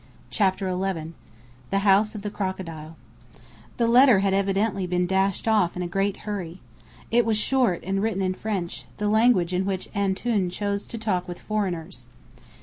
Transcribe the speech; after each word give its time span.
CHAPTER 0.31 0.65
XI 0.67 1.13
THE 1.69 1.77
HOUSE 1.85 2.15
OF 2.15 2.23
THE 2.23 2.31
CROCODILE 2.31 2.95
The 3.77 3.85
letter 3.87 4.17
had 4.21 4.33
evidently 4.33 4.87
been 4.87 5.05
dashed 5.05 5.47
off 5.47 5.75
in 5.77 5.83
a 5.83 5.87
great 5.87 6.17
hurry. 6.25 6.59
It 7.11 7.23
was 7.23 7.37
short 7.37 7.83
and 7.83 8.01
written 8.01 8.23
in 8.23 8.33
French, 8.33 8.85
the 8.97 9.07
language 9.07 9.53
in 9.53 9.63
which 9.63 9.89
"Antoun" 9.93 10.49
chose 10.49 10.87
to 10.87 10.97
talk 10.97 11.27
with 11.27 11.37
foreigners. 11.39 12.07